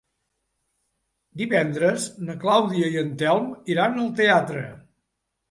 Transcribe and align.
Divendres 1.41 2.07
na 2.29 2.37
Clàudia 2.45 2.89
i 2.95 2.99
en 3.03 3.13
Telm 3.21 3.53
iran 3.75 4.03
al 4.07 4.11
teatre. 4.23 4.67